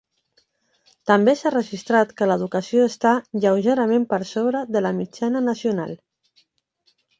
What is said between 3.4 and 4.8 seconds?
'lleugerament per sobre